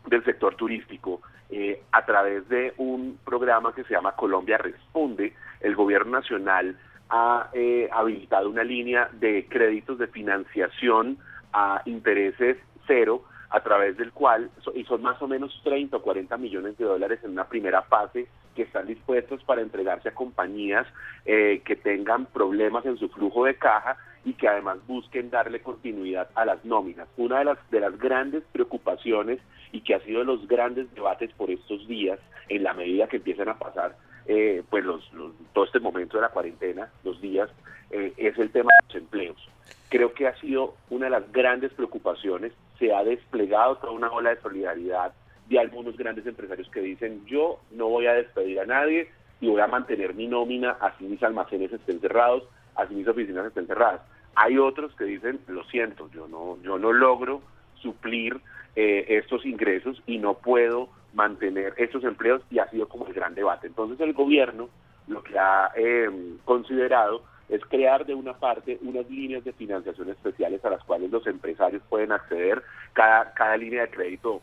del 0.07 0.23
sector 0.25 0.55
turístico, 0.55 1.23
eh, 1.49 1.83
a 1.93 2.05
través 2.05 2.47
de 2.51 2.75
un 2.77 3.19
programa 3.25 3.75
que 3.75 3.85
se 3.85 3.95
llama 3.95 4.15
Colombia 4.15 4.59
Responde, 4.59 5.33
el 5.61 5.75
gobierno 5.75 6.13
nacional 6.13 6.77
ha 7.09 7.49
eh, 7.55 7.89
habilitado 7.91 8.51
una 8.51 8.65
línea 8.65 9.09
de 9.13 9.47
créditos 9.49 9.99
de 9.99 10.09
financiación 10.09 11.17
a 11.55 11.81
intereses 11.87 12.59
cero 12.87 13.25
a 13.55 13.63
través 13.63 13.97
del 13.97 14.11
cual, 14.11 14.51
y 14.75 14.83
son 14.83 15.01
más 15.01 15.23
o 15.23 15.29
menos 15.29 15.61
30 15.63 15.97
o 15.97 16.03
40 16.03 16.37
millones 16.39 16.77
de 16.77 16.87
dólares 16.87 17.21
en 17.23 17.31
una 17.31 17.49
primera 17.49 17.83
fase 17.83 18.27
que 18.57 18.63
están 18.63 18.89
dispuestos 18.89 19.45
para 19.45 19.61
entregarse 19.63 20.09
a 20.09 20.15
compañías 20.15 20.89
eh, 21.25 21.63
que 21.65 21.77
tengan 21.77 22.27
problemas 22.27 22.85
en 22.85 22.99
su 22.99 23.09
flujo 23.11 23.45
de 23.45 23.55
caja 23.55 23.97
y 24.25 24.33
que 24.33 24.49
además 24.49 24.79
busquen 24.89 25.31
darle 25.31 25.61
continuidad 25.61 26.31
a 26.35 26.45
las 26.45 26.65
nóminas. 26.65 27.07
Una 27.17 27.39
de 27.39 27.45
las, 27.45 27.71
de 27.71 27.79
las 27.79 27.97
grandes 27.97 28.43
preocupaciones 28.51 29.39
y 29.71 29.83
que 29.83 29.95
ha 29.95 30.01
sido 30.01 30.19
de 30.19 30.25
los 30.25 30.49
grandes 30.49 30.93
debates 30.93 31.31
por 31.35 31.49
estos 31.49 31.87
días, 31.87 32.19
en 32.49 32.65
la 32.65 32.75
medida 32.75 33.07
que 33.07 33.19
empiezan 33.19 33.51
a 33.51 33.59
pasar 33.59 33.97
eh, 34.27 34.65
pues 34.69 34.85
los, 34.85 35.09
todo 35.53 35.65
este 35.65 35.79
momento 35.79 36.17
de 36.17 36.23
la 36.23 36.31
cuarentena, 36.31 36.91
los 37.05 37.21
días, 37.21 37.49
eh, 37.91 38.13
es 38.17 38.37
el 38.37 38.51
tema 38.51 38.73
de 38.81 38.87
los 38.89 39.03
empleos. 39.03 39.49
Creo 39.91 40.13
que 40.13 40.27
ha 40.27 40.35
sido 40.41 40.75
una 40.91 41.05
de 41.05 41.11
las 41.13 41.31
grandes 41.31 41.73
preocupaciones 41.73 42.53
se 42.79 42.95
ha 42.95 43.05
desplegado 43.05 43.77
toda 43.77 43.93
una 43.93 44.11
ola 44.11 44.31
de 44.31 44.41
solidaridad 44.41 45.13
de 45.49 45.59
algunos 45.59 45.97
grandes 45.97 46.27
empresarios 46.27 46.69
que 46.71 46.81
dicen 46.81 47.25
yo 47.27 47.61
no 47.71 47.89
voy 47.89 48.07
a 48.07 48.15
despedir 48.15 48.61
a 48.61 48.67
nadie 48.67 49.09
y 49.41 49.49
voy 49.49 49.61
a 49.61 49.67
mantener 49.67 50.15
mi 50.15 50.27
nómina 50.27 50.77
así 50.81 51.05
mis 51.05 51.23
almacenes 51.23 51.73
estén 51.73 52.01
cerrados, 52.01 52.45
así 52.77 52.95
mis 52.95 53.09
oficinas 53.09 53.47
estén 53.47 53.67
cerradas. 53.67 54.01
Hay 54.37 54.59
otros 54.59 54.95
que 54.97 55.05
dicen 55.05 55.41
lo 55.49 55.65
siento, 55.65 56.11
yo 56.13 56.27
no, 56.29 56.59
yo 56.63 56.79
no 56.79 56.93
logro 56.93 57.43
suplir 57.75 58.41
eh, 58.75 59.05
estos 59.09 59.45
ingresos 59.45 60.03
y 60.07 60.19
no 60.19 60.35
puedo 60.35 60.89
mantener 61.13 61.75
estos 61.77 62.03
empleos 62.05 62.43
y 62.51 62.59
ha 62.59 62.69
sido 62.71 62.89
como 62.89 63.07
el 63.07 63.13
gran 63.13 63.35
debate. 63.35 63.67
Entonces 63.67 64.01
el 64.01 64.15
gobierno 64.15 64.69
lo 65.07 65.23
que 65.23 65.39
ha 65.39 65.71
eh, 65.77 66.09
considerado 66.45 67.23
es 67.49 67.63
crear 67.67 68.07
de 68.07 68.15
una 68.15 68.35
parte 68.35 68.79
unas 68.83 69.09
líneas 69.11 69.45
de 69.45 69.53
financiación 69.53 70.11
especiales 70.11 70.65
a 70.65 70.71
las 70.71 70.83
cuales 70.85 71.11
los 71.11 71.27
empresarios 71.27 71.83
pueden 71.89 72.13
acceder. 72.13 72.63
Cada, 72.93 73.33
cada 73.35 73.57
línea 73.57 73.83
de 73.83 73.91
crédito 73.91 74.41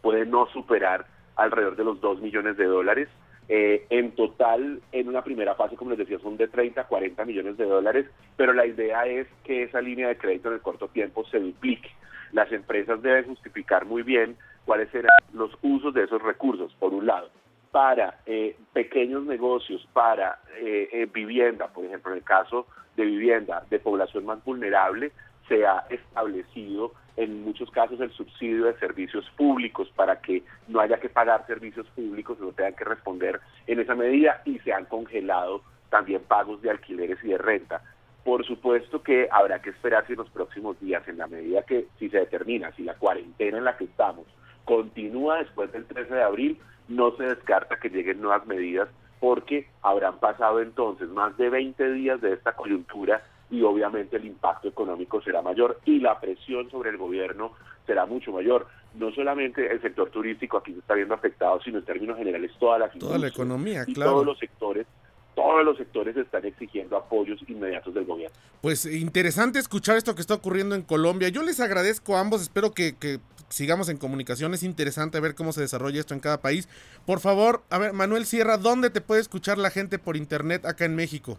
puede 0.00 0.26
no 0.26 0.46
superar 0.46 1.06
alrededor 1.36 1.76
de 1.76 1.84
los 1.84 2.00
2 2.00 2.20
millones 2.20 2.56
de 2.56 2.64
dólares. 2.64 3.08
Eh, 3.48 3.86
en 3.90 4.12
total, 4.12 4.80
en 4.92 5.08
una 5.08 5.22
primera 5.22 5.54
fase, 5.54 5.76
como 5.76 5.90
les 5.90 5.98
decía, 5.98 6.18
son 6.20 6.36
de 6.36 6.48
30 6.48 6.80
a 6.80 6.86
40 6.86 7.24
millones 7.24 7.56
de 7.56 7.64
dólares, 7.64 8.06
pero 8.36 8.52
la 8.52 8.66
idea 8.66 9.04
es 9.06 9.26
que 9.44 9.64
esa 9.64 9.80
línea 9.80 10.08
de 10.08 10.16
crédito 10.16 10.48
en 10.48 10.54
el 10.54 10.60
corto 10.60 10.88
tiempo 10.88 11.24
se 11.26 11.38
duplique. 11.38 11.90
Las 12.32 12.50
empresas 12.52 13.02
deben 13.02 13.26
justificar 13.26 13.84
muy 13.84 14.02
bien 14.02 14.36
cuáles 14.64 14.88
serán 14.90 15.10
los 15.34 15.50
usos 15.60 15.92
de 15.92 16.04
esos 16.04 16.22
recursos, 16.22 16.72
por 16.78 16.94
un 16.94 17.06
lado 17.06 17.30
para 17.72 18.20
eh, 18.26 18.54
pequeños 18.74 19.24
negocios, 19.24 19.88
para 19.94 20.38
eh, 20.60 20.88
eh, 20.92 21.08
vivienda, 21.12 21.68
por 21.68 21.84
ejemplo, 21.84 22.12
en 22.12 22.18
el 22.18 22.24
caso 22.24 22.66
de 22.96 23.04
vivienda 23.06 23.64
de 23.70 23.80
población 23.80 24.26
más 24.26 24.44
vulnerable, 24.44 25.10
se 25.48 25.66
ha 25.66 25.86
establecido 25.88 26.92
en 27.16 27.42
muchos 27.44 27.70
casos 27.70 27.98
el 28.00 28.10
subsidio 28.12 28.66
de 28.66 28.78
servicios 28.78 29.28
públicos 29.36 29.90
para 29.96 30.20
que 30.20 30.42
no 30.68 30.80
haya 30.80 31.00
que 31.00 31.08
pagar 31.08 31.46
servicios 31.46 31.86
públicos, 31.88 32.38
no 32.38 32.52
tengan 32.52 32.74
que 32.74 32.84
responder 32.84 33.40
en 33.66 33.80
esa 33.80 33.94
medida 33.94 34.42
y 34.44 34.58
se 34.60 34.72
han 34.72 34.84
congelado 34.84 35.62
también 35.88 36.22
pagos 36.22 36.60
de 36.60 36.70
alquileres 36.70 37.18
y 37.24 37.28
de 37.28 37.38
renta. 37.38 37.82
Por 38.22 38.44
supuesto 38.46 39.02
que 39.02 39.28
habrá 39.30 39.60
que 39.62 39.70
esperarse 39.70 40.12
en 40.12 40.18
los 40.18 40.30
próximos 40.30 40.78
días, 40.78 41.06
en 41.08 41.18
la 41.18 41.26
medida 41.26 41.62
que 41.62 41.86
si 41.98 42.10
se 42.10 42.18
determina, 42.18 42.70
si 42.72 42.84
la 42.84 42.94
cuarentena 42.94 43.58
en 43.58 43.64
la 43.64 43.76
que 43.76 43.84
estamos 43.84 44.26
continúa 44.64 45.38
después 45.38 45.72
del 45.72 45.86
13 45.86 46.14
de 46.14 46.22
abril, 46.22 46.60
no 46.88 47.16
se 47.16 47.24
descarta 47.24 47.78
que 47.78 47.88
lleguen 47.88 48.20
nuevas 48.20 48.46
medidas 48.46 48.88
porque 49.20 49.68
habrán 49.82 50.18
pasado 50.18 50.60
entonces 50.60 51.08
más 51.08 51.36
de 51.36 51.48
20 51.48 51.92
días 51.92 52.20
de 52.20 52.32
esta 52.32 52.54
coyuntura 52.54 53.22
y 53.50 53.62
obviamente 53.62 54.16
el 54.16 54.24
impacto 54.24 54.68
económico 54.68 55.22
será 55.22 55.42
mayor 55.42 55.78
y 55.84 56.00
la 56.00 56.18
presión 56.18 56.70
sobre 56.70 56.90
el 56.90 56.96
gobierno 56.96 57.52
será 57.86 58.06
mucho 58.06 58.32
mayor. 58.32 58.66
No 58.94 59.12
solamente 59.12 59.70
el 59.70 59.80
sector 59.80 60.10
turístico 60.10 60.58
aquí 60.58 60.72
se 60.72 60.80
está 60.80 60.94
viendo 60.94 61.14
afectado, 61.14 61.60
sino 61.62 61.78
en 61.78 61.84
términos 61.84 62.18
generales 62.18 62.50
toda 62.58 62.78
la, 62.78 62.88
toda 62.90 63.18
la 63.18 63.28
economía, 63.28 63.84
y 63.86 63.94
claro. 63.94 64.12
todos 64.12 64.26
los 64.26 64.38
sectores 64.38 64.86
todos 65.34 65.64
los 65.64 65.78
sectores 65.78 66.16
están 66.16 66.44
exigiendo 66.44 66.96
apoyos 66.96 67.40
inmediatos 67.48 67.94
del 67.94 68.04
gobierno. 68.04 68.36
Pues 68.60 68.84
interesante 68.84 69.58
escuchar 69.58 69.96
esto 69.96 70.14
que 70.14 70.20
está 70.20 70.34
ocurriendo 70.34 70.74
en 70.74 70.82
Colombia. 70.82 71.28
Yo 71.30 71.42
les 71.42 71.58
agradezco 71.60 72.16
a 72.16 72.20
ambos, 72.20 72.42
espero 72.42 72.72
que, 72.72 72.96
que 72.96 73.18
sigamos 73.52 73.88
en 73.88 73.98
comunicación. 73.98 74.54
Es 74.54 74.62
interesante 74.62 75.18
ver 75.20 75.34
cómo 75.34 75.52
se 75.52 75.60
desarrolla 75.60 76.00
esto 76.00 76.14
en 76.14 76.20
cada 76.20 76.40
país. 76.40 76.68
Por 77.06 77.20
favor, 77.20 77.62
a 77.70 77.78
ver, 77.78 77.92
Manuel 77.92 78.24
Sierra, 78.24 78.56
¿dónde 78.56 78.90
te 78.90 79.00
puede 79.00 79.20
escuchar 79.20 79.58
la 79.58 79.70
gente 79.70 79.98
por 79.98 80.16
internet 80.16 80.64
acá 80.64 80.84
en 80.84 80.94
México? 80.96 81.38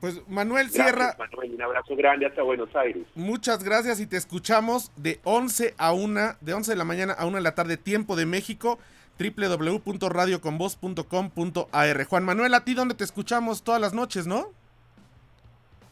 Pues 0.00 0.26
Manuel 0.28 0.70
Sierra. 0.70 1.16
Manuel, 1.18 1.54
un 1.54 1.62
abrazo 1.62 1.96
grande 1.96 2.26
hasta 2.26 2.42
Buenos 2.42 2.74
Aires. 2.76 3.06
Muchas 3.14 3.64
gracias 3.64 3.98
y 4.00 4.06
te 4.06 4.16
escuchamos 4.16 4.92
de 4.96 5.20
11 5.24 5.74
a 5.78 5.92
1, 5.92 6.36
de 6.40 6.54
11 6.54 6.72
de 6.72 6.76
la 6.76 6.84
mañana 6.84 7.14
a 7.14 7.26
1 7.26 7.36
de 7.36 7.42
la 7.42 7.54
tarde, 7.54 7.76
tiempo 7.76 8.14
de 8.14 8.26
México 8.26 8.78
www.radioconvoz.com.ar. 9.18 12.04
Juan 12.04 12.24
Manuel, 12.24 12.54
a 12.54 12.64
ti 12.64 12.74
donde 12.74 12.94
te 12.94 13.04
escuchamos 13.04 13.62
todas 13.62 13.80
las 13.80 13.94
noches, 13.94 14.26
¿no? 14.26 14.48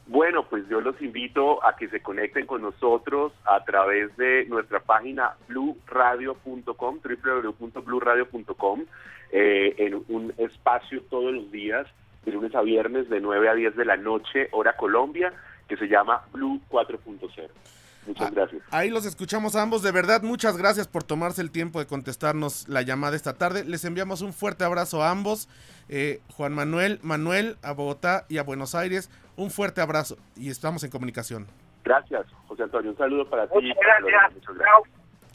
Bueno, 0.07 0.45
pues 0.45 0.69
yo 0.69 0.83
los 0.83 1.01
invito 1.01 1.65
a 1.65 1.77
que 1.77 1.89
se 1.89 2.01
conecten 2.01 2.47
con 2.47 2.61
nosotros 2.61 3.33
a 3.47 3.65
través 3.65 4.15
de 4.17 4.45
nuestra 4.47 4.81
página 4.81 5.35
blueradio.com, 5.49 7.01
www.blueradio.com, 7.03 8.85
eh, 9.33 9.75
en 9.79 10.05
un 10.09 10.35
espacio 10.37 11.01
todos 11.09 11.33
los 11.33 11.51
días, 11.51 11.87
de 12.27 12.33
lunes 12.33 12.55
a 12.55 12.61
viernes, 12.61 13.09
de 13.09 13.21
9 13.21 13.49
a 13.49 13.55
10 13.55 13.77
de 13.77 13.85
la 13.87 13.97
noche, 13.97 14.49
hora 14.53 14.77
Colombia, 14.77 15.33
que 15.69 15.79
se 15.79 15.89
llama 15.89 16.23
Blue 16.33 16.61
4.0. 16.71 17.49
Muchas 18.07 18.29
ah, 18.29 18.31
gracias. 18.35 18.63
Ahí 18.71 18.91
los 18.91 19.07
escuchamos 19.07 19.57
a 19.57 19.63
ambos. 19.63 19.83
De 19.83 19.93
verdad, 19.93 20.23
muchas 20.23 20.57
gracias 20.57 20.89
por 20.89 21.05
tomarse 21.05 21.41
el 21.43 21.51
tiempo 21.51 21.79
de 21.79 21.87
contestarnos 21.87 22.69
la 22.69 22.83
llamada 22.83 23.17
esta 23.17 23.35
tarde. 23.35 23.65
Les 23.65 23.85
enviamos 23.85 24.21
un 24.21 24.33
fuerte 24.33 24.65
abrazo 24.65 25.03
a 25.03 25.11
ambos. 25.11 25.49
Eh, 25.89 26.21
Juan 26.37 26.53
Manuel, 26.53 26.99
Manuel, 27.03 27.57
a 27.63 27.73
Bogotá 27.73 28.27
y 28.29 28.39
a 28.39 28.43
Buenos 28.43 28.75
Aires. 28.75 29.11
Un 29.37 29.51
fuerte 29.51 29.81
abrazo 29.81 30.17
y 30.37 30.51
estamos 30.51 30.85
en 30.85 30.91
comunicación. 30.91 31.47
Gracias, 31.85 32.27
José 32.49 32.63
Antonio. 32.63 32.91
Un 32.91 32.97
saludo 32.97 33.29
para 33.29 33.47
ti. 33.47 33.55
Muchas 33.55 33.77
gracias. 34.03 34.35
Muchas 34.35 34.57
gracias. 34.57 34.94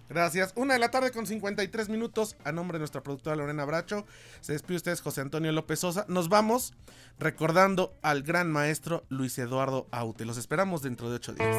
Gracias. 0.10 0.54
Una 0.56 0.74
de 0.74 0.80
la 0.80 0.92
tarde 0.92 1.12
con 1.12 1.28
53 1.28 1.90
minutos. 1.90 2.36
A 2.44 2.52
nombre 2.52 2.76
de 2.76 2.80
nuestra 2.80 3.04
productora 3.04 3.36
Lorena 3.36 3.64
Bracho. 3.66 4.06
Se 4.42 4.54
despide 4.54 4.78
ustedes 4.78 5.02
José 5.02 5.22
Antonio 5.22 5.52
López 5.52 5.80
Sosa. 5.80 6.06
Nos 6.08 6.30
vamos 6.30 6.74
recordando 7.20 7.94
al 8.02 8.24
gran 8.24 8.52
maestro 8.52 9.06
Luis 9.10 9.38
Eduardo 9.38 9.88
Aute. 9.92 10.26
Los 10.26 10.38
esperamos 10.38 10.82
dentro 10.82 11.10
de 11.10 11.16
ocho 11.18 11.34
días. 11.34 11.56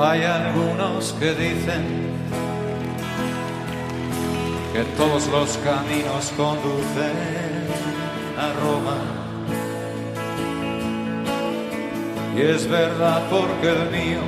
Hay 0.00 0.22
algunos 0.22 1.12
que 1.14 1.34
dicen 1.34 2.07
que 4.78 4.84
todos 4.96 5.26
los 5.26 5.56
caminos 5.58 6.32
conducen 6.36 7.16
a 8.38 8.52
Roma. 8.62 8.98
Y 12.36 12.42
es 12.42 12.68
verdad 12.68 13.22
porque 13.28 13.70
el 13.70 13.90
mío 13.90 14.20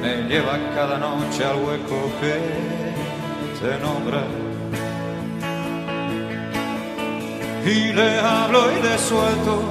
me 0.00 0.28
lleva 0.28 0.56
cada 0.76 0.98
noche 0.98 1.44
al 1.44 1.56
hueco 1.64 1.98
que 2.20 2.34
te 3.60 3.78
nombra. 3.84 4.22
Y 7.66 7.92
le 7.92 8.20
hablo 8.20 8.70
y 8.70 8.82
le 8.82 8.98
suelto 8.98 9.62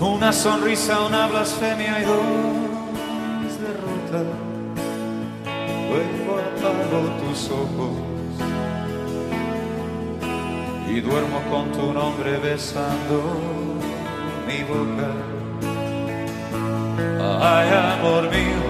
una 0.00 0.32
sonrisa, 0.32 1.02
una 1.02 1.26
blasfemia 1.26 2.00
y 2.00 2.04
dos 2.04 2.22
derrotas 3.60 4.43
luego 5.94 6.40
apago 6.40 7.00
tus 7.20 7.50
ojos 7.50 7.94
y 10.88 11.00
duermo 11.00 11.40
con 11.50 11.72
tu 11.72 11.92
nombre 11.92 12.38
besando 12.38 13.22
mi 14.46 14.62
boca. 14.64 15.10
Ay, 17.40 17.68
amor 17.96 18.24
mío, 18.30 18.62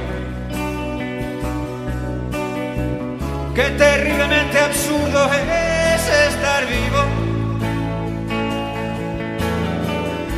qué 3.55 3.71
terriblemente 3.85 4.59
absurdo 4.59 5.31
es 5.33 6.09
estar 6.29 6.63
vivo. 6.67 7.03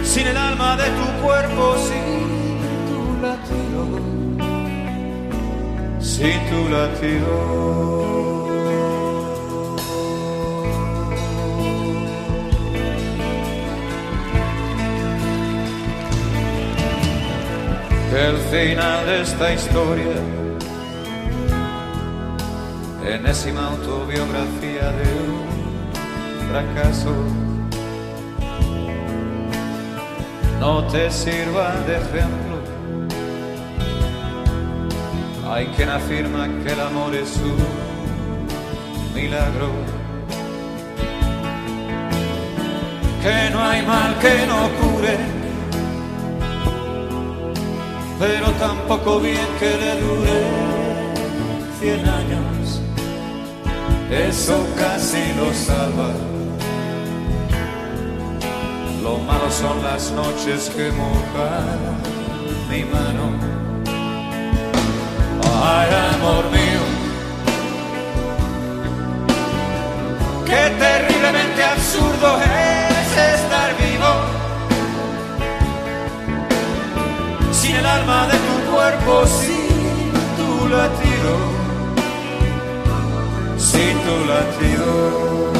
Sin 0.02 0.26
el 0.26 0.37
alma 0.37 0.76
de 0.76 0.85
tu 0.85 1.23
cuerpo, 1.23 1.76
sin 1.78 2.59
tu 2.88 3.23
latido 3.23 4.25
sin 6.17 6.41
tu 6.49 6.69
latido. 6.71 7.33
El 18.29 18.37
final 18.50 19.07
de 19.07 19.21
esta 19.21 19.52
historia, 19.52 20.17
enésima 23.05 23.67
autobiografía 23.69 24.87
de 24.99 25.09
un 25.29 25.41
fracaso, 26.49 27.15
no 30.61 30.83
te 30.85 31.11
sirva 31.11 31.75
de 31.87 31.97
ejemplo 31.97 32.46
hay 35.56 35.66
quien 35.69 35.88
afirma 35.88 36.47
que 36.62 36.71
el 36.71 36.80
amor 36.80 37.14
es 37.14 37.34
un 37.38 37.56
milagro, 39.14 39.71
que 43.23 43.50
no 43.52 43.64
hay 43.64 43.82
mal 43.86 44.19
que 44.19 44.47
no 44.47 44.69
cure, 44.80 45.16
pero 48.19 48.50
tampoco 48.66 49.19
bien 49.21 49.49
que 49.58 49.71
le 49.82 49.92
dure 50.02 50.38
cien 51.80 52.06
años, 52.06 52.82
eso 54.10 54.58
casi 54.76 55.32
lo 55.38 55.54
salva. 55.54 56.10
Lo 59.02 59.19
malo 59.19 59.50
son 59.50 59.82
las 59.82 60.12
noches 60.12 60.71
que 60.76 60.90
mojan 60.90 61.78
mi 62.69 62.84
mano 62.84 63.66
ay 65.75 65.89
amor 66.15 66.45
mío. 66.57 66.85
Qué 70.49 70.63
terriblemente 70.85 71.61
absurdo 71.75 72.29
es 72.41 73.09
estar 73.35 73.71
vivo 73.85 74.13
sin 77.52 77.75
el 77.76 77.87
alma 77.87 78.29
de 78.31 78.39
tu 78.47 78.57
cuerpo, 78.73 79.13
sin 79.41 80.13
tu 80.39 80.69
latido, 80.69 81.33
sin 83.71 83.95
tu 84.07 84.17
latido. 84.33 85.55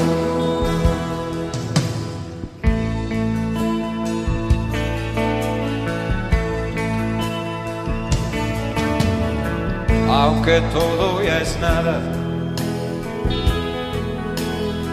Aunque 10.19 10.63
todo 10.73 11.23
ya 11.23 11.43
es 11.43 11.59
nada. 11.61 12.01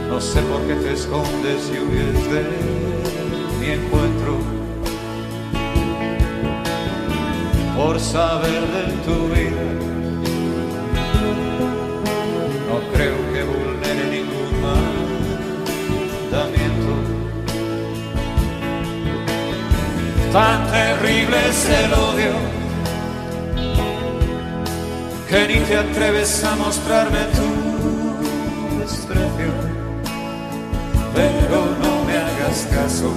No 0.10 0.20
sé 0.20 0.42
por 0.42 0.62
qué 0.68 0.76
te 0.76 0.94
escondes 0.94 1.72
y 1.74 1.80
huyes 1.80 2.32
de 2.34 2.44
mi 3.60 3.68
encuentro. 3.80 4.38
Por 7.78 8.00
saber 8.00 8.62
de 8.76 8.86
tu 9.06 9.18
vida, 9.34 9.66
no 12.70 12.78
creo 12.94 13.18
que 13.34 13.42
vulnere 13.52 14.04
ningún 14.18 14.52
mandamiento. 16.32 16.94
Tan 20.34 20.60
terrible 20.72 21.38
es 21.50 21.70
el 21.70 21.94
odio 21.94 22.63
que 25.34 25.48
ni 25.48 25.60
te 25.66 25.76
atreves 25.76 26.44
a 26.44 26.56
mostrarme 26.56 27.18
tu 27.38 27.50
desprecio, 28.80 29.52
pero 31.16 31.60
no 31.84 32.06
me 32.06 32.16
hagas 32.26 32.68
caso. 32.78 33.12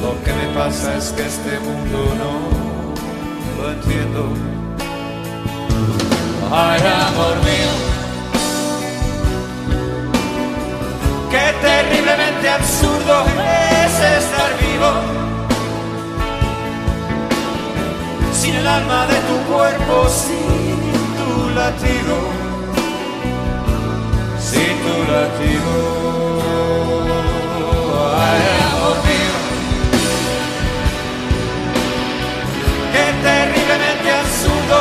Lo 0.00 0.12
que 0.24 0.32
me 0.32 0.46
pasa 0.54 0.96
es 0.96 1.12
que 1.12 1.26
este 1.26 1.60
mundo 1.60 1.98
no 2.22 2.32
lo 3.56 3.70
entiendo. 3.72 4.32
Ay, 6.50 6.80
amor 7.10 7.36
mío, 7.48 7.74
qué 11.32 11.46
terriblemente 11.68 12.48
absurdo 12.48 13.24
es 13.84 13.94
estar 14.22 14.52
vivo 14.62 15.27
el 18.60 18.66
alma 18.66 19.06
de 19.06 19.18
tu 19.28 19.36
cuerpo 19.52 20.08
sin 20.08 20.76
tu 21.18 21.50
latido, 21.54 22.16
sin 24.50 24.72
tu 24.84 24.94
latido. 25.12 25.72
Ay, 28.26 28.42
amor 28.72 28.98
mío, 29.08 29.36
qué 32.92 33.06
terriblemente 33.28 34.08
absurdo 34.22 34.76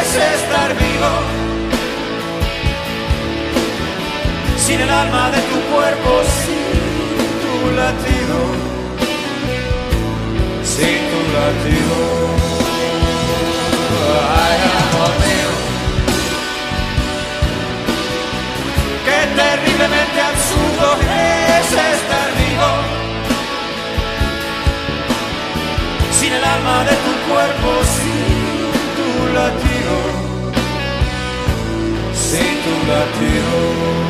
es 0.00 0.10
estar 0.36 0.70
vivo, 0.84 1.12
sin 4.64 4.80
el 4.80 4.90
alma 4.90 5.30
de 5.30 5.40
tu 5.50 5.58
cuerpo, 5.72 6.10
sin 6.40 6.66
tu 7.42 7.54
latido, 7.80 8.38
sin 10.74 10.98
tu 11.10 11.20
latido. 11.36 12.19
terriblemente 19.40 20.18
absurdo 20.32 20.86
es 21.58 21.66
estar 21.96 22.28
vivo 22.40 22.70
sin 26.18 26.32
el 26.32 26.44
alma 26.44 26.84
de 26.88 26.94
tu 27.06 27.12
cuerpo, 27.30 27.70
sin 27.96 28.58
tu 28.98 29.08
latido, 29.38 29.96
sin 32.26 32.52
tu 32.64 32.74
latido. 32.92 34.09